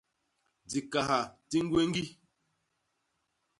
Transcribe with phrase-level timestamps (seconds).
[0.71, 1.19] Dikaha
[1.49, 2.03] di ñgwéñgi.